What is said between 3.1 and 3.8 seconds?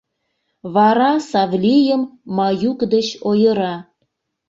ойыра.